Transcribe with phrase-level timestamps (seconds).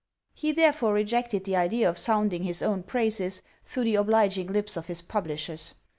[0.33, 4.87] He therefore rejected the idea of sounding his own praises through the obliging lips of
[4.87, 5.75] his publishers.